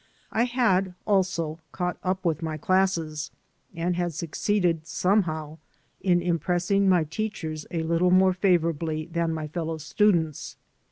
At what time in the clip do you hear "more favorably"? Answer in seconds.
8.09-9.05